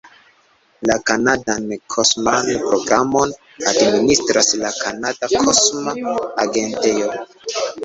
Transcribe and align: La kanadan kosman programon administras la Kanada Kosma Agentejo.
La 0.89 0.95
kanadan 1.09 1.65
kosman 1.93 2.47
programon 2.63 3.35
administras 3.73 4.51
la 4.65 4.73
Kanada 4.81 5.25
Kosma 5.45 5.97
Agentejo. 6.47 7.09